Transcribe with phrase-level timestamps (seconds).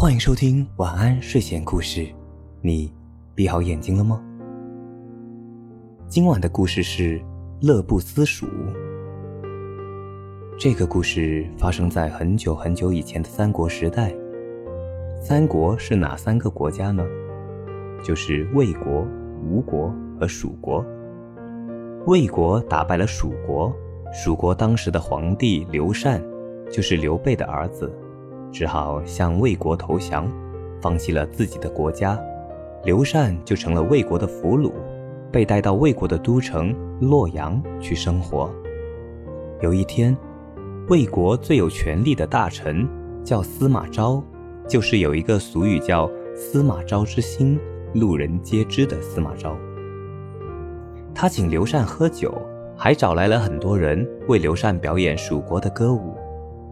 [0.00, 2.08] 欢迎收听晚安睡前故事，
[2.62, 2.90] 你
[3.34, 4.18] 闭好眼睛了吗？
[6.08, 7.20] 今晚的故事是
[7.60, 8.48] 乐不思蜀。
[10.58, 14.10] 这个故事发生在很久很久以前的三国时代。
[15.20, 17.04] 三国是哪三个国家呢？
[18.02, 19.06] 就是魏国、
[19.44, 20.82] 吴国和蜀国。
[22.06, 23.70] 魏国打败了蜀国，
[24.14, 26.24] 蜀国当时的皇帝刘禅，
[26.72, 27.92] 就是刘备的儿子。
[28.52, 30.30] 只好向魏国投降，
[30.80, 32.18] 放弃了自己的国家，
[32.84, 34.72] 刘禅就成了魏国的俘虏，
[35.30, 38.50] 被带到魏国的都城洛阳去生活。
[39.60, 40.16] 有一天，
[40.88, 42.88] 魏国最有权力的大臣
[43.22, 44.22] 叫司马昭，
[44.66, 47.58] 就是有一个俗语叫“司马昭之心，
[47.94, 49.56] 路人皆知”的司马昭。
[51.14, 52.32] 他请刘禅喝酒，
[52.76, 56.14] 还找来了很多人为刘禅表演蜀国的歌舞。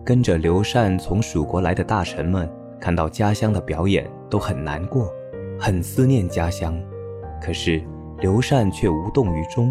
[0.08, 5.12] 跟着刘禅从蜀国来的大臣们，看到家乡的表演都很难过，
[5.60, 6.74] 很思念家乡。
[7.42, 7.82] 可是
[8.20, 9.70] 刘禅却无动于衷，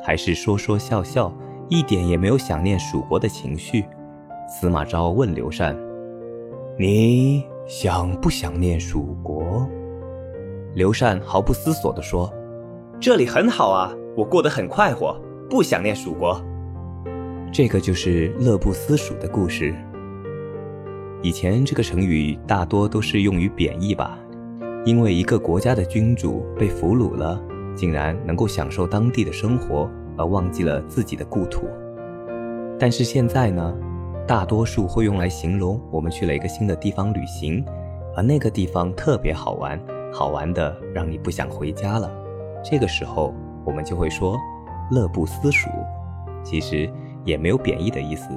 [0.00, 1.32] 还是说说笑笑，
[1.68, 3.84] 一点也没有想念蜀国的情绪。
[4.48, 5.76] 司马昭问刘禅
[6.78, 9.68] ：“你想不想念蜀国？”
[10.72, 12.32] 刘禅毫不思索地说
[13.00, 16.40] ：“这里很好啊，我过得很快活，不想念蜀国。”
[17.50, 19.74] 这个就是乐不思蜀的故事。
[21.22, 24.18] 以前这个成语大多都是用于贬义吧，
[24.84, 27.40] 因为一个国家的君主被俘虏了，
[27.74, 31.66] 竟然能够享受当地的生活，而忘记了自己的故土。
[32.78, 33.74] 但是现在呢，
[34.26, 37.64] 大多数会用来形容我们去了一个新的地方旅行，
[38.14, 39.80] 而那个地方特别好玩，
[40.12, 42.08] 好玩的让你不想回家了。
[42.62, 44.38] 这个时候我们就会说
[44.90, 45.70] 乐不思蜀。
[46.44, 46.88] 其实。
[47.28, 48.30] 也没有贬义的意思，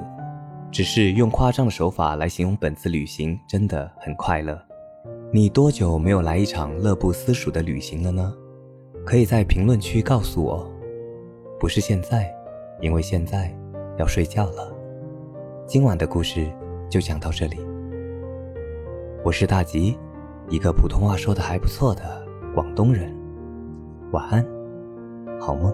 [0.70, 4.60] 只是用夸张的手法来形容本次旅行真的很快乐。
[5.32, 8.34] 你多久没有来一场乐不思蜀的旅行了呢？
[9.06, 10.70] 可以在评论区告诉我。
[11.58, 12.30] 不是现在，
[12.82, 13.50] 因为现在
[13.96, 14.70] 要睡觉了。
[15.66, 16.46] 今晚的故事
[16.90, 17.56] 就讲到这里。
[19.24, 19.98] 我是大吉，
[20.50, 22.02] 一个普通话说的还不错的
[22.54, 23.10] 广东人。
[24.10, 24.46] 晚安，
[25.40, 25.72] 好梦。